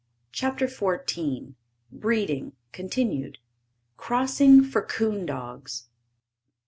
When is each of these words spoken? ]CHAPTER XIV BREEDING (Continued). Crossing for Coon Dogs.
]CHAPTER 0.31 0.65
XIV 0.65 1.53
BREEDING 1.91 2.53
(Continued). 2.71 3.37
Crossing 3.97 4.63
for 4.63 4.81
Coon 4.81 5.27
Dogs. 5.27 5.89